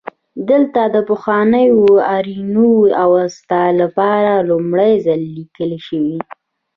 دلته 0.49 0.81
د 0.95 0.97
پخوانیو 1.09 1.81
آرینو 2.15 2.71
د 2.89 2.91
اوستا 3.05 3.61
ژبه 3.77 4.11
لومړی 4.49 4.93
ځل 5.05 5.21
لیکل 5.37 5.71
شوې 5.87 6.17